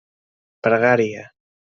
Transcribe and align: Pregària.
Pregària. 0.67 1.27